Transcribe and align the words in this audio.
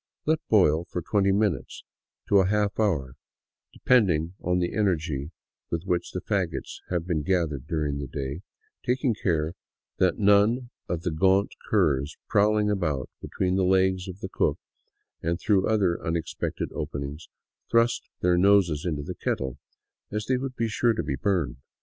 Let 0.25 0.39
boil 0.49 0.85
from 0.85 1.03
twenty 1.03 1.31
minutes 1.31 1.83
to 2.27 2.39
a 2.39 2.47
half 2.47 2.79
hour— 2.79 3.15
depending 3.71 4.33
on 4.41 4.57
the 4.57 4.73
energy 4.73 5.29
with 5.69 5.83
which 5.83 6.11
fagots 6.25 6.81
have 6.89 7.05
been 7.05 7.21
gathered 7.21 7.67
during 7.67 7.99
the 7.99 8.07
day— 8.07 8.41
taking 8.83 9.13
care 9.13 9.53
that 9.97 10.17
none 10.17 10.71
of 10.89 11.03
the 11.03 11.11
gaunt 11.11 11.53
curs 11.69 12.17
prowling 12.27 12.67
about 12.71 13.11
between 13.21 13.57
the 13.57 13.63
legs 13.63 14.07
of 14.07 14.21
the 14.21 14.29
cook 14.29 14.57
and 15.21 15.39
through 15.39 15.67
other 15.67 16.03
un 16.03 16.15
expected 16.15 16.71
openings 16.73 17.29
thrust 17.69 18.09
their 18.21 18.39
noses 18.39 18.87
into 18.87 19.03
the 19.03 19.13
kettle, 19.13 19.59
as 20.11 20.25
they 20.25 20.37
would 20.37 20.55
be 20.55 20.67
sure 20.67 20.93
to 20.93 21.03
be 21.03 21.15
burned. 21.15 21.57